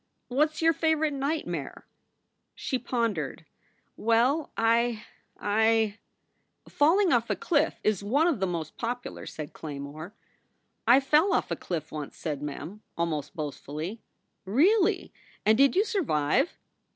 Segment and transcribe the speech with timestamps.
[0.29, 1.85] "What s your favorite nightmare?"
[2.55, 3.45] She pondered.
[3.95, 5.05] "Well, I
[5.39, 5.99] I"
[6.67, 10.15] Falling off a cliff is one of the most popular," said Clay more.
[10.89, 14.01] SOULS FOR SALE 231 "I fell off a cliff once," said Mem, almost boastfully.
[14.43, 15.13] "Really!
[15.45, 16.57] And did you survive?"